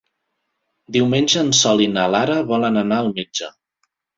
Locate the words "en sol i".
1.45-1.89